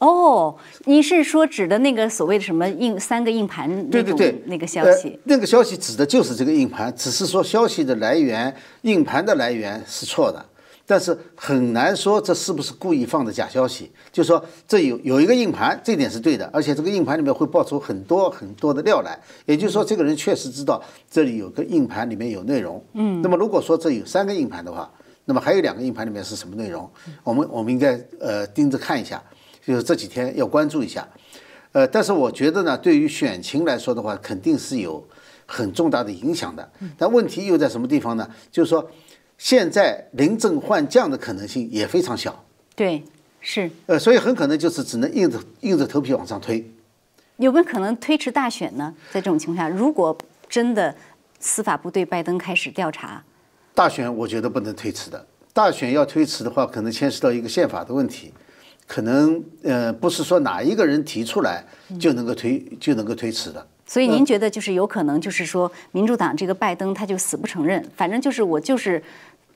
[0.00, 0.56] 哦，
[0.86, 5.18] 你是说指的那个所谓的什么硬三个硬盘那种对对对，那个消呃息？
[5.24, 10.42] 那个消息指的就是这个硬盘，只是说消息的来源、硬盘的来源是错的，
[10.86, 13.90] 但是很难说这是不是故意放的假消息。
[14.10, 22.82] 就说这有有一个硬盘，这点是对的，而且这个硬盘里面会爆出很多很多的料来，也就是说这个人确实知道这里有个硬盘里面有内容。
[22.94, 24.90] 嗯，那么如果说这有三个硬盘的话，
[25.24, 26.90] 那么还有两个硬盘里面是什么内容？
[27.22, 29.22] 我们我们应该呃盯着看一下，
[29.64, 31.06] 就是这几天要关注一下。
[31.72, 35.06] 呃，但是我觉得呢，对于选情来说的话，肯定是有
[35.46, 36.68] 很重大的影响的。
[36.98, 38.28] 但问题又在什么地方呢？
[38.50, 38.90] 就是说，
[39.38, 42.44] 现在临阵换将的可能性也非常小。
[42.74, 43.04] 对，
[43.40, 46.68] 是呃，所以很可能就是只能硬着硬着头皮往上推。
[47.36, 48.92] 有没有可能推迟大选呢？
[49.12, 50.16] 在这种情况下，如果
[50.48, 50.92] 真的
[51.38, 53.22] 司法部对拜登开始调查，
[53.80, 58.30] 大选我觉得不能推迟的，大选要推迟的话，可能牵涉到一个宪法的问题，
[58.86, 61.64] 可能呃不是说哪一个人提出来
[61.98, 63.66] 就能够推就能够推迟的。
[63.86, 69.02] 所以您觉得就是有可能就是说，民主党这个拜登他就死不承认，反正就是我就是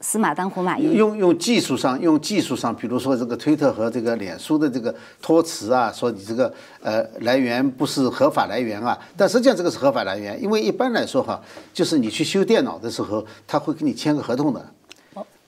[0.04, 0.92] 死马当活马医。
[0.92, 11.40] 用用技术上，用技术上，比如说这个推特和这个脸书的这个托词啊，说你这个呃来源不是合法来源啊，但实际上这个是合法来源，因为一般来说哈，
[11.72, 14.62] 就是你去修电脑的时候，他会给你签个合同的，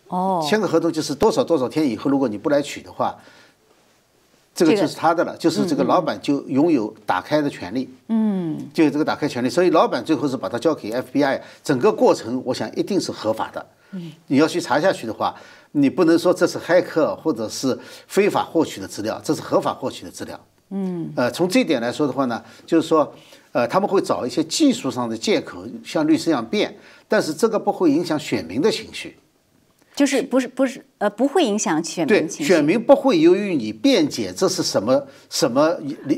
[0.09, 3.14] 哦，签个合同就是多少多少天以后，如果你不来取的话，
[4.55, 15.35] 这个这个就是他的了，就是这个老板就拥有打开的权利，嗯，就有这个打开权利，所以老板最后是把它交给 FBI，整个过程我想一定是合法的，嗯，你要去查下去的话，
[15.72, 20.38] 你不能说这是骇客或者是非法获取的资料，这是合法获取的资料，
[20.70, 23.14] 嗯，呃，从这一点来说的话呢，就是说，
[23.53, 29.16] 呃，他们会找一些技术上的借口，像律师一样辩，但是这个不会影响选民的情绪。
[29.97, 35.75] 就是不是不是呃不会影响选，民情绪，选民不会由于你辩解这是什么什么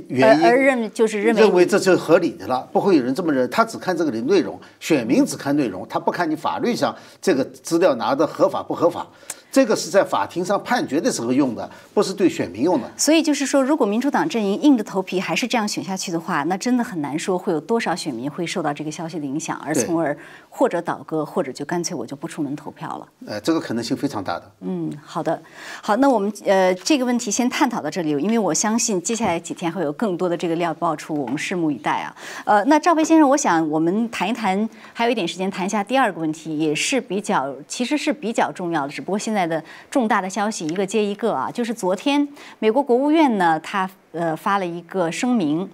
[0.08, 3.48] 原因而而认为就是认为认为这就是合理的了，不会有人这么认。
[3.48, 9.06] 他只看这个的内容，选民只看内容，他不看你法律上这个资料拿的合法不合法。
[9.50, 12.90] 这个是在法庭上判决的时候用的，不是对选民用的。
[12.96, 20.16] 所以就是说，如果民主党阵营硬着头皮还是这样选下去的话，那真的很难说会有多少选民会受到这个消息的影响，而从而
[20.50, 23.08] 或者倒戈，或者就干脆我就不出门投票了。
[23.26, 24.52] 呃，这个可能性非常大的。
[24.60, 25.40] 嗯，好的，
[25.82, 32.14] 好，那我们呃这个问题先探讨到这里，因为我相信接下来几天会有更多的这个料爆出，我们拭目以待啊。
[32.44, 42.26] 呃，那赵飞先生，我想我们谈一谈，还有一点时间谈一下第二个问题，也是比较其实是比较重要的，只不过现在在的重大的消息一个接一个啊，就是昨天
[42.58, 45.68] 美国国务院呢，他呃发了一个声明。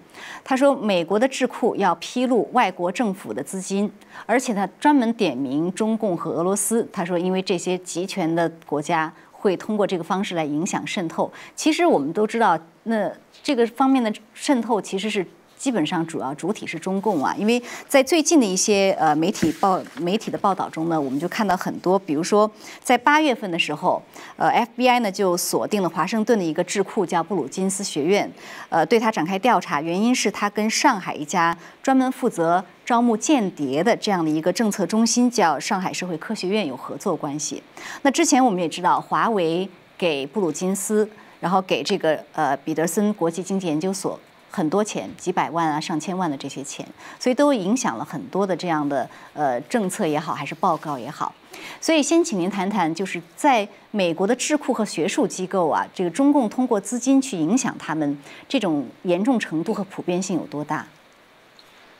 [0.44, 3.90] 他说，美国的智库要披露外国政府的资金，
[4.26, 6.86] 而且他，专门点名中共和俄罗斯。
[6.92, 11.32] 他说，因为这些集权的国家会通过这个方式来影响渗透。
[11.56, 13.10] 其实我们都知道，那
[13.42, 15.26] 这个方面的渗透其实是。
[15.64, 22.50] 基本上主要主体是中共啊，因为在最近的一些呃媒体报媒体的报道中呢，我们就看到很多，比如说
[22.82, 24.02] 在八月份的时候，
[24.36, 28.30] 呃，FBI 呢就锁定了华盛顿的一个智库叫布鲁金斯学院，
[28.68, 37.62] 呃，对他展开调查，原因是他跟上海一家专门负责招募间谍的这样的一个政策中心叫上海社会科学院有合作关系。
[38.02, 41.08] 那之前我们也知道，华为给布鲁金斯，
[41.40, 44.20] 然后给这个呃彼得森国际经济研究所。
[44.54, 46.86] 很多钱，几百万啊、上千万的这些钱，
[47.18, 51.34] 所以都影响了很多的这样的呃政策也好，还是报告也好。
[51.80, 58.16] 所以先请您谈谈，就是在美国的智库和学术机构啊，这个中共通过资金去影响他们，
[58.48, 60.86] 这种严重程度和普遍性有多大？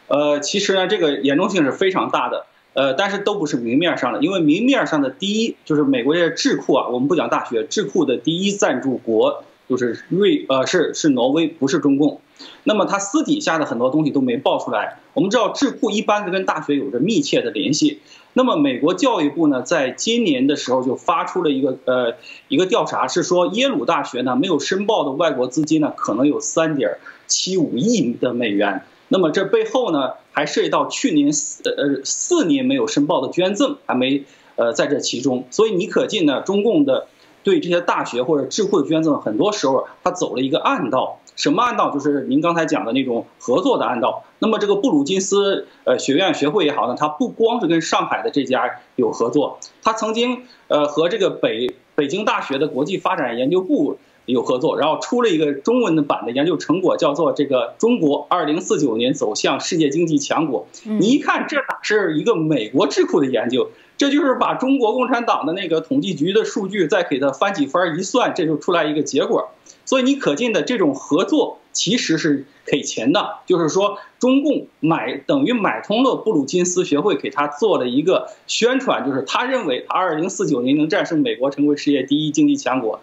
[0.07, 2.47] 呃，其实呢，这个严重性是非常大的。
[2.75, 12.21] 呃，但是都不是明面上的，因为明面上的第一就是美国这些智库啊，我们不讲大学，智库的第一赞助国就是瑞呃是是挪威，不是中共。
[12.65, 14.99] 那么他私底下的很多东西都没爆出来。
[15.13, 18.01] 我们知道智库一般是跟大学有着密切的联系。
[18.33, 22.17] 那么美国教育部呢，在今年的时候就发出了一个呃
[22.49, 26.97] 一个调查，是说耶鲁大学呢没有申报的外国资金呢，可能有三点
[27.29, 28.83] 七五亿的美元。
[29.07, 34.25] 那么这背后呢，还涉及到去年四呃四年没有申报的捐赠，还没
[34.57, 37.07] 呃在这其中，所以你可见呢，中共的
[37.45, 41.21] 对这些大学或者智库的捐赠，很多时候他走了一个暗道。
[41.37, 41.91] 什么暗道？
[41.91, 44.25] 就是您刚才讲的那种合作的暗道。
[44.39, 53.99] 那么这个布鲁金斯呃学院学会也好呢，它不光是跟上海的这家有合作，它曾经呃和这个北北京大学的国际发展研究部。
[54.27, 60.67] 有合作，然后出了一个中文的版的研究成果，叫做《这个中国二零四九年走向世界经济强国》。
[60.99, 63.69] 你一看，这哪是一个美国智库的研究？
[63.99, 69.51] 这就是把中国共产党的那个统计局的数据再给它翻几番一算，这就出来一个结果。
[69.85, 83.01] 所以你可见的这种合作其实是给钱的，就是说中共买等于买通了布鲁金斯学会，给他做了一个宣传，就是他认为他二零四九年能战胜美国，成为世界第一经济强国。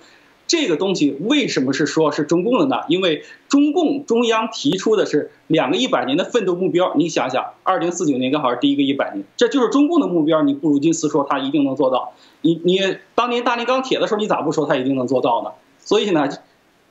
[0.47, 2.81] 这个东西为什么是说是中共的呢？
[2.89, 6.93] 因为中共中央提出的是两个一百年的奋斗目标。
[6.95, 10.41] 你想想，二零四九年刚好是第一个一百年，这就是中共的目标。
[10.41, 12.79] 你布鲁金斯说他一定能做到，你你
[13.15, 15.51] 当年大炼钢铁的时候，你咋不说他一定能做到呢？
[15.79, 16.27] 所以呢，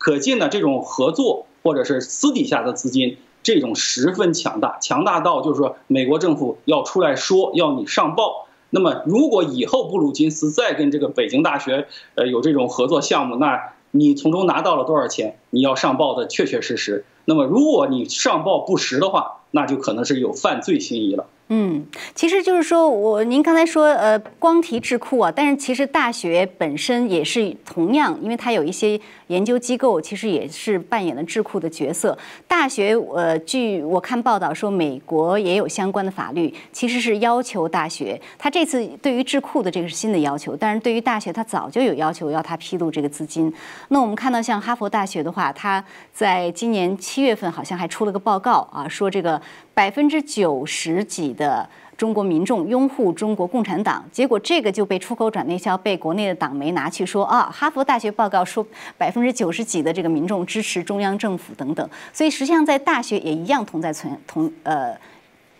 [0.01, 8.47] 可见呢这种合作或者是私底下的资金，这种十分强大，强大到就是说美国政府要出来说要你上报。
[8.71, 15.39] 那么，如果以后布鲁金斯再跟这个北京大学，呃，有这种合作项目，那你从中拿到了多少钱？
[15.51, 17.05] 你要上报的确确实实。
[17.27, 21.27] 那么，如果你上报不实的话，那就可能是有犯罪嫌疑了。
[21.53, 21.85] 嗯，
[22.15, 32.17] 其实就是说我您刚才说呃，光提智库啊，但是其实大学本身也是同样，因为它有一些研究机构，其实也是扮演了智库的角色。
[32.47, 38.21] 大学呃，据我看报道说，美国也有相关的法律，其实是要求大学。
[38.39, 43.53] 他这次对于智库的这个是新的要求，但是对于大学，他早就有要求要他披露这个资金。
[43.89, 49.43] 那我们看到像哈佛大学的话，他在今年七月份好像还出了个报告啊，说这个。
[49.73, 58.65] 百分之九十几的中国民众拥护中国共产党，结果这个就被出口转内销，被国内的党媒拿去说啊，哈佛大学报告说
[58.99, 64.95] 百分之九十几的这个民众支持中央政府等等，所以实际上在大学也一样同在存同呃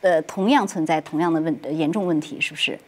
[0.03, 2.79] 呃同样存在同样的问严重问题，是不是？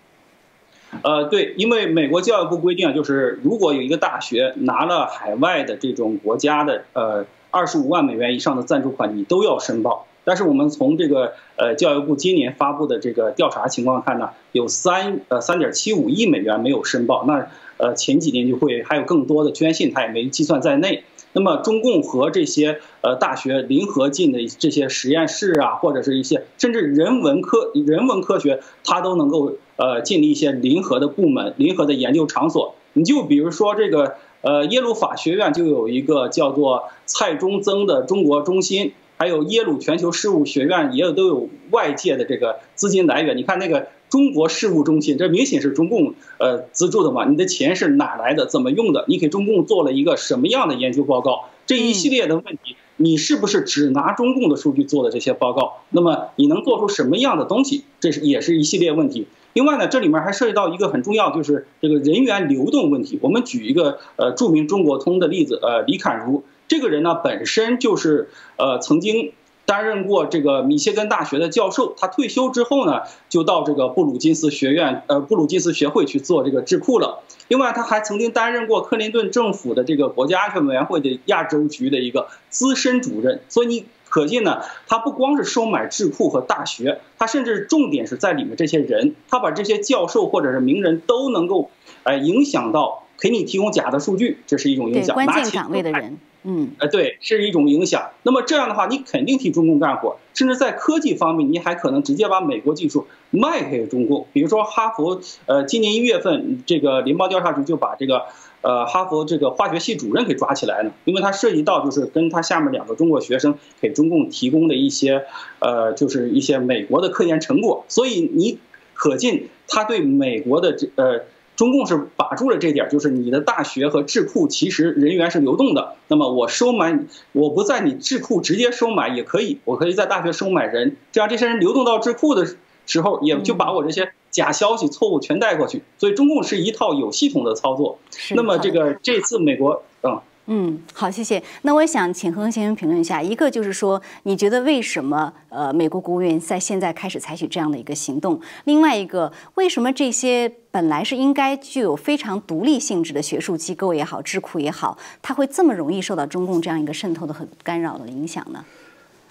[1.02, 10.06] 呃，对，因为美国教育部规定，就是如果有一个大学拿了海外的这种国家的呃二十五万美元以上的赞助款，你都要申报。
[10.24, 21.04] 但是我们从这个呃教育部今年发布的这个调查情况看呢，有三呃三点七五亿美元没有申报，那呃前几年就会还有更多的捐献，他也没计算在内。
[21.34, 32.74] 那么中共和这些呃大学临河近的这些实验室啊，或者是一些甚至人文科人文科学，它都能够呃建立一些临河的部门、临河的研究场所。
[32.92, 38.92] 你就比如说这个呃耶鲁法学院就有一个叫做蔡中曾的中国中心。
[39.22, 43.36] 还有耶鲁全球事务学院也有都有外界的这个资金来源。
[43.36, 47.24] 你看那个中国事务中心，这明显是中共呃资助的嘛？
[47.26, 48.46] 你的钱是哪来的？
[48.46, 49.04] 怎么用的？
[49.06, 51.44] 你给中共做了一个什么样的研究报告？
[51.66, 55.74] 这一系列的问题，你是不是只拿中共的数据做的这些报告？
[55.90, 57.84] 那么你能做出什么样的东西？
[58.00, 59.28] 这是也是一系列问题。
[59.52, 63.20] 另外呢，这里面还涉及到一个很重要，就是这个人员流动问题。
[63.22, 66.42] 我们举一个呃著名中国通的例子，呃李侃如。
[66.72, 69.34] 这个人呢，本身就是呃曾经
[69.66, 71.94] 担任过这个密歇根大学的教授。
[71.98, 77.24] 他退休之后呢，就到这个布鲁金斯学院呃布鲁金斯学会去做这个智库了。
[77.48, 83.42] 另外，他还曾经担任过克林顿政府的这个国家安全委员会的亚洲局的一个资深主任。
[83.50, 91.68] 所以你可见呢，他不光是收买智库和大学，他甚至重点是在里面这些人，他把这些教授或者是名人都能够
[92.04, 93.00] 哎影响到。
[93.20, 95.14] 给你提供假的数据，这是一种影响。
[95.14, 98.10] 关键岗位的人，嗯，呃，对，是一种影响。
[98.22, 104.26] 那么这样的话，你肯定替中共干活，甚至在科技方面，你还可能直接把美国技术卖给中共。
[104.32, 108.22] 比如说哈佛，呃，今年一月份，这个联邦调查局就把这个。
[108.64, 115.24] 呃，哈佛这个化学系主任给抓起来了，因为他涉及到就是跟他下面两个中国学生给中共提供的一些，
[115.58, 118.60] 呃，就是一些美国的科研成果，所以你
[118.94, 121.24] 可见他对美国的这呃
[121.56, 126.98] 中共是把住了这点，就是你的大学和智库其实人员是流动的，那么我收买
[127.32, 132.46] 我不在你智库直接收买也可以，我可以在大学收买人，这样这些人流动到智库的
[132.86, 134.12] 时候，也就把我这些。
[134.32, 137.98] 假消息、错误全带过去，所以中共是一套有系统的操作。
[138.30, 140.22] 那么这个这次美国，嗯
[140.54, 141.42] 嗯，好，谢谢。
[141.62, 148.38] 那我想请何先生评论一下，一个就是说，你觉得为什么呃美国国务院在现在开始采取这样的一个行动？
[148.64, 158.62] 另外一个，为什么这些本来是应该具有非常独立性质的学术机构也好、智库也好，它会这么容易受到中共这样一个渗透的很干扰的影响呢？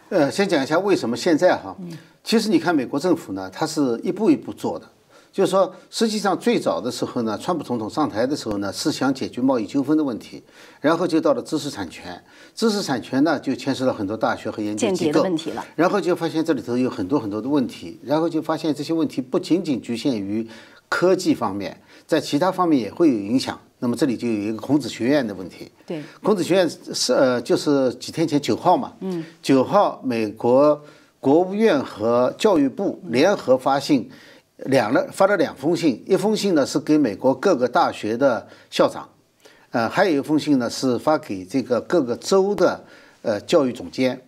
[0.09, 1.75] 呃，先讲一下为什么现在哈。
[2.23, 4.89] 其实你看，美国政府呢，它是一步一步做的。
[5.31, 10.43] 就是说，实际上最早的时候呢，川普总统上台的时候呢，是想解决贸易纠纷的问题，
[10.81, 12.21] 然后就到了知识产权。
[12.53, 15.21] 知识产权呢，就牵涉到很多大学和研究机构。
[15.23, 15.65] 问题了。
[15.75, 20.45] 然后就发现这里头有很多很多的问题，然后就发现这些问题不仅仅局限于
[20.89, 23.57] 科技方面，在其他方面也会有影响。
[23.79, 25.71] 那么这里就有一个孔子学院的问题。
[25.87, 26.03] 对。
[26.21, 28.91] 孔子学院是呃，就是几天前九号嘛。
[28.99, 29.23] 嗯。
[29.41, 30.81] 九号，美国。
[31.21, 34.09] 国务院和教育部联合发信，
[34.65, 39.07] 两了发了两封信，一封信呢是给美国各个大学的校长，
[39.71, 42.83] 呃，还有一封信呢是发给这个各个州的
[43.21, 44.21] 呃教育总监，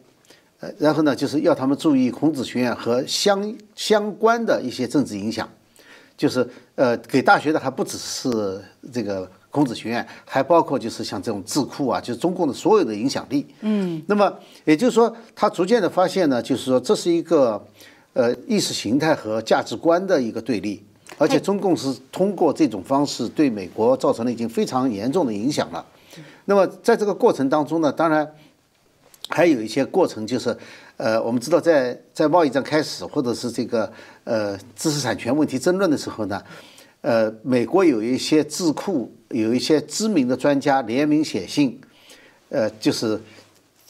[0.60, 5.48] 呃，然后呢就是要他们注意孔子学院和相相关的一些政治影响，
[6.18, 8.62] 就是呃给大学的还不只是
[8.92, 9.30] 这个。
[9.54, 13.46] 孔子学院还包括就是像这种智库啊，就是中共的所有的影响力。
[13.62, 14.34] 嗯，那么
[14.66, 17.64] 也就是说，他逐渐的发现呢，就是说这是一个
[18.14, 20.84] 呃意识形态和价值观的一个对立，
[21.18, 25.86] 而且中共是通过这种方式对美国造成了已经非常严重的影响了。
[26.46, 28.30] 那么在这个过程当中呢，当然
[29.30, 30.56] 还有一些过程，就是
[30.98, 33.92] 呃，我们知道在在贸易战开始或者是这个
[34.24, 36.42] 呃知识产权问题争论的时候呢。
[37.02, 41.78] 呃，美国有一些智库，有一些知名的专家联名写信，
[42.48, 43.20] 呃，就是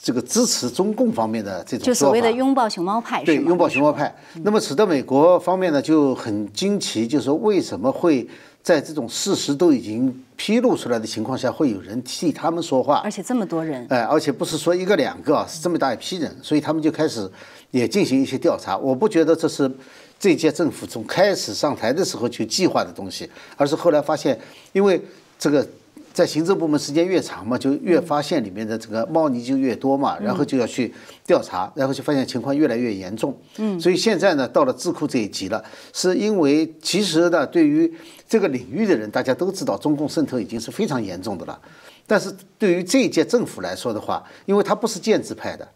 [0.04, 4.14] 这个支持中共方面的这种就所谓的拥抱熊猫派，对，拥抱熊猫派。
[4.44, 8.28] 那么使得美国方面呢就很惊奇，就是说为什么会
[8.62, 17.32] 在这种事实都已经披露出来的情况下，会有人替他们说话，而且这么多人，哎，而且不是说一个两个，是这么大一批人，所以他们就开始
[17.72, 18.78] 也进行一些调查。
[18.78, 19.72] 我不觉得这是。
[20.20, 24.40] 这届政府从开始上台的时候就计划的东西，而是后来发现，
[24.72, 25.02] 因为
[25.38, 25.68] 这个
[26.14, 30.94] 在行政部门时间越长嘛，就越发现里面的这个猫腻就越多嘛，然后就要去
[31.26, 33.36] 调查，然后就发现情况越来越严重。
[33.58, 37.92] 嗯，所以现在呢，到了智库这一级了，是因为其实呢，对于
[38.30, 41.60] 这个领域的人，大家都知道中共渗透已经是非常严重的了，
[42.06, 45.68] 但是对于这一届政府来说的话，因为它不是建制派的，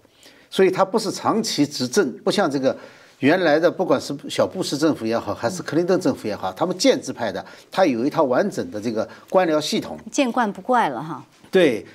[0.51, 2.77] 所以它不是长期执政，不像这个。
[3.19, 11.23] 原来的不管是小布什政府也好，还是克林顿政府也好，他们建制派的，他有一套完整的这个官僚系统，见惯不怪了哈。
[11.49, 11.85] 对。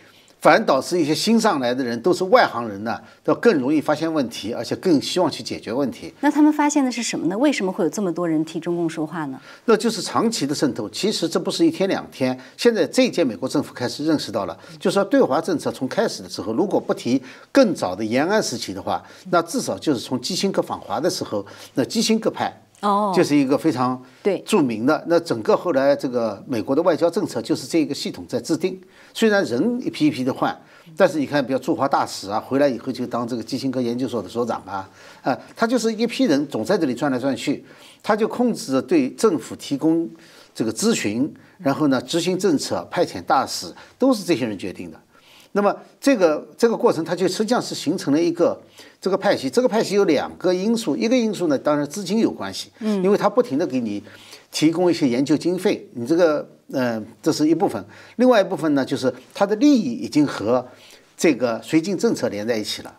[0.42, 6.12] 反导致一些新上来的人都是外行人呢，要更容易发现问题，而且更希望去解决问题。
[6.18, 7.38] 那他们发现的是什么呢？
[7.38, 9.40] 为什么会有这么多人替中共说话呢？
[9.66, 10.90] 那就是长期的渗透。
[10.90, 12.36] 其实这不是一天两天。
[12.56, 17.22] 现在这一届美国政府开始认识到了，就是说对华政策从开始的时候，如果不提
[17.52, 22.61] 更早的延安时期的话，那至少就是从基辛格访华的时候，那基辛格派。
[22.82, 25.02] 哦，就是一个非常对著名的。
[25.06, 28.80] 那整个后来这个美国的外交政策就是这个系统在制定。
[29.14, 30.56] 虽然人一批一批的换，
[30.96, 34.88] 但是你看，比如驻华大使啊，回来以后就当这个基辛格研究所的所长啊，
[35.22, 37.64] 啊，他就是一批人总在这里转来转去，
[38.02, 40.08] 他就控制着对政府提供
[40.54, 45.00] 这个咨询，然后呢执行政策、派遣大使，都是这些人决定的。
[45.54, 48.58] 那么这个这个过程，它就实际上是形成了一个
[48.98, 49.50] 这个派系。
[49.50, 54.02] 这个派系有两个因素，一个因素呢，当然资金有关系，嗯，因为它不停的给你
[54.50, 57.84] 提供一些研究经费，你这个呃，这是一部分。
[58.16, 60.66] 另外一部分呢，就是它的利益已经和
[61.18, 62.98] 这个绥靖政策连在一起了，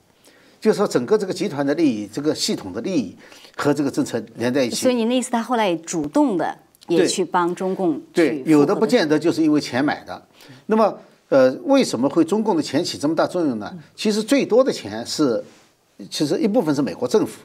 [0.61, 3.17] 就是说整个这个集团的利益、这个系统的利益
[3.55, 4.75] 和这个政策连在一起。
[4.75, 6.55] 所以你的意思，他后来也主动的
[6.87, 10.27] 也去帮中共对，有的不见得就是因为钱买的。
[10.67, 10.95] 那么。
[11.33, 13.75] 呃，为什么会中共的钱起这么大作用呢？
[13.95, 15.43] 其实最多的钱是，
[16.07, 17.41] 其实一部分是美国政府，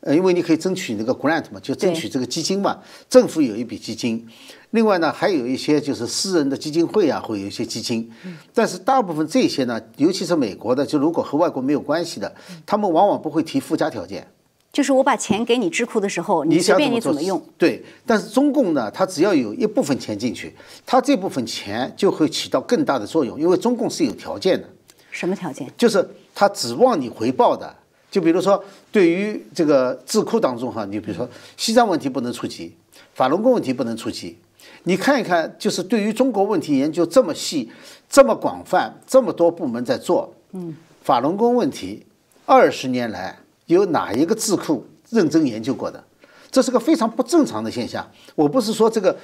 [0.00, 4.28] 呃，因为你可以争取那个 grant 嘛，就争取这个基金嘛，政府有一笔基金，
[4.72, 8.12] 另外呢还有一些就是私人的基金会啊，会有一些基金，
[8.52, 12.34] 但是大部分这些呢，尤其是美国的，就如果和外国没有关系的，
[12.66, 14.26] 他们往往不会提附加条件。
[14.72, 17.40] 就是我把钱给你智库的时候，你随便你怎么用。
[17.58, 20.54] 对，但是中共呢，它只要有一部分钱进去，
[20.86, 24.66] 它这部分钱就会起到更大的作用，因为中共是有条件的。
[25.10, 25.70] 什么条件？
[25.76, 27.76] 就是他指望你回报的。
[28.10, 32.74] 就比如说，对于这个智库当中哈，你比如说西藏问题不能触及，
[33.14, 34.38] 法轮功问题不能触及。
[34.84, 37.70] 你看一看，就是对于中国问题研究这么细、
[38.08, 42.04] 这么广泛、这么多部门在做，嗯，法轮功问题
[42.46, 43.38] 二十年来
[43.72, 46.02] 有哪一个智库认真研究过的？
[46.50, 48.06] 这是个非常不正常的现象。
[48.34, 49.16] 我不是说这个，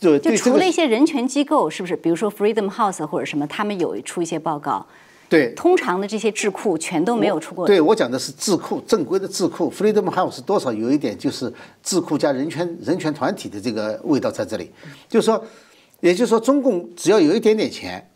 [0.00, 1.94] 就就除了一些人权机构，是不是？
[1.94, 4.86] 比如说 Freedom House 或者什么，他们有出一些报告。
[5.28, 7.66] 对，通常的这些智库全都没有出过。
[7.66, 11.50] 对我讲的是智库，正规的智库，Freedom House 多少有一点就是
[11.82, 14.70] 智库加人权人权团体的这个味道在这里。
[15.08, 15.42] 就是说，
[16.00, 18.06] 也就是说，中共只要有一点点钱，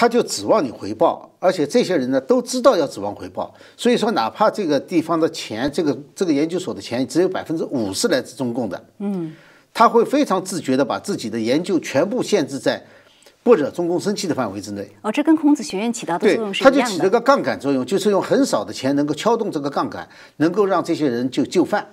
[0.00, 3.54] 他就指望你回报，而且这些人呢都知道要指望回报。
[3.76, 9.34] 所以说，哪怕这个地方的钱，这个这个研究所的钱只有百分之五是来自中共的，嗯，
[9.74, 12.82] 他会非常自觉的把自己的研究全部限制在。
[13.42, 16.80] 不惹中共生气的范围之内哦，这跟孔子学院起到的作用是一样的。
[16.80, 21.86] 它就起了个杠杆作用，就是用很少的钱能够撬动这个杠杆，能够让这些人就就范。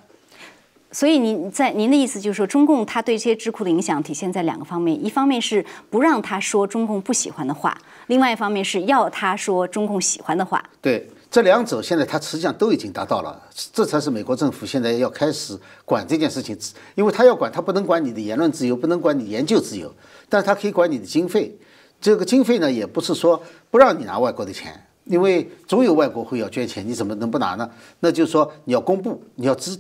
[0.92, 7.78] 所以您在您的意思就是说，中共他对这些智库的影响体现在两个方面：一方面是不让他说中共不喜欢的话，
[8.08, 10.64] 另外一方面是要他说中共喜欢的话。
[10.82, 13.42] 对，这两者现在他实际上都已经达到了，
[13.74, 16.58] 这才是美国政府现在要开始管这件事情，
[16.96, 19.94] 因为他要管，他不能管你的言论自由，不能管你研究自由。
[20.30, 21.54] 但是他可以管你的经费，
[22.00, 27.70] 这个经费呢，也不是说不让你拿外国的钱，因为总有外国会要捐钱，你怎么能不拿呢？
[28.00, 29.78] 那就是说你要公布，你要知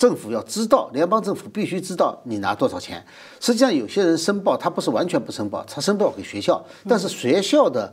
[0.00, 3.04] 政府要知道，联邦政府必须知道你拿多少钱。
[3.38, 7.92] 实际上，有些人申报，他不是完全不申报，他申报给学校，但是学校的、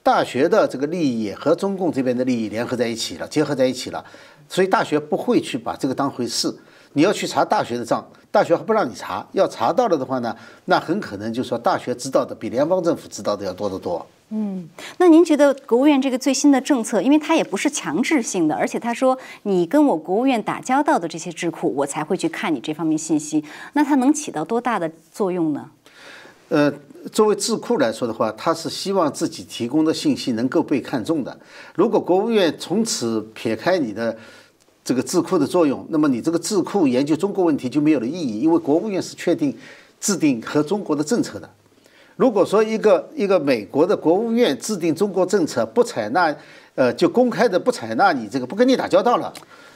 [0.00, 4.04] 大学的这个利益和中共这边的利益联合在一起了，结合在一起了，
[4.48, 6.56] 所以大学不会去把这个当回事。
[6.92, 8.08] 你要去查大学的账。
[8.30, 10.36] 大学还不让你查，要查到了的话呢，
[10.66, 14.06] 那很可能就说大学知道的比联邦政府知道的要多得多。
[14.30, 14.68] 嗯，
[14.98, 25.70] 那您觉得国务院这个最新的政策，因为它也不是强制性的，而且他说你跟我国务院打交道的这些智库，我才会去看你这方面信息，那它能起到多大的作用呢？
[26.48, 26.72] 呃，
[27.12, 31.38] 作为智库来说的话，他是希望自己提供的信息能够被看中的。
[31.74, 34.16] 如果国务院从此撇开你的。
[34.84, 39.54] 这个智库的作用，那么你这个智库研究中国问题就没有了意义，因为国务院是确定
[40.00, 41.50] 制定和中国的政策的。
[42.18, 46.34] 如果说一个一个美国的国务院制定中国政策不采纳，
[46.74, 49.32] 呃，就公开的不采纳你这个不跟你打交道了，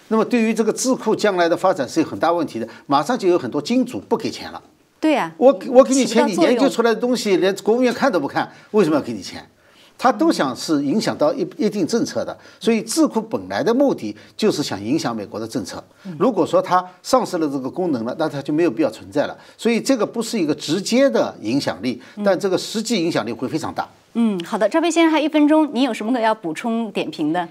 [0.09, 2.67] 那么对于这个智库将来的发展是有很大问题的。
[2.87, 4.61] 马上就有很多金主不给钱了。
[4.99, 9.49] 对呀，我我给你钱，你研究出来的东西连国务院看都不看，为什么要给你钱？
[10.03, 15.81] 他都想是影响到一一定政策的，所以智库本来的目的就是想影响美国的政策。
[16.19, 19.39] 如果说它丧失了这个功能了，那它就没有必要存在了。
[19.57, 23.89] 所以这个不是一个直接的影响力，但这个实际影响力会非常大。
[24.15, 27.49] 嗯，好的，赵飞先生还有一分钟，您有什么要补充点评的？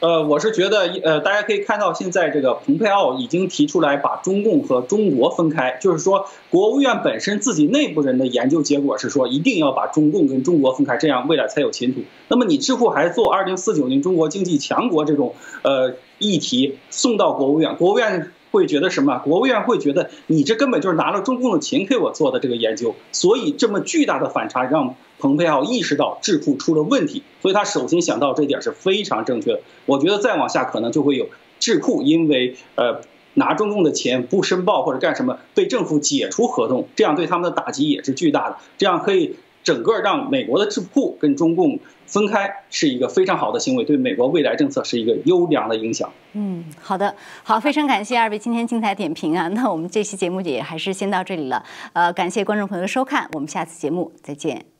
[0.00, 12.02] 呃，我是觉得，呃，大家可以看到，现在这个蓬佩奥已经提出来把中共和中国分开，就是说，国务院本身自己内部人的研究结果是说，一定要把中共跟中国分开，这样未来才有前途。
[12.28, 18.32] 那么你智库还做二零四九年中国经济强国这种呃议题送到国务院，国务院。
[18.50, 19.18] 会觉得什么？
[19.18, 29.60] 国务院会觉得你这根本就是拿了中共的钱给我做的这个研究，所以这么巨大的反差让蓬佩奥意识到智库出了问题，所以他首先想到这点是非常正确的。
[29.86, 33.00] 我觉得再往下可能就会有智库因为呃
[33.34, 38.56] 拿中共的钱不申报或者干什么被政府解除合同，这样对他们的打击也是巨大的。
[38.76, 39.36] 这样可以。
[39.64, 46.10] 整个让美国的智库跟中共分开是一个非常好的行为，对美国未来政策是一个优良的影响。
[46.32, 49.46] 嗯，好的，好，非常感谢二位今天精彩点评啊！
[49.48, 51.62] 那我们这期节目也还是先到这里了。
[51.92, 54.77] 呃，感谢观众朋友的收看，我们下次节目再见。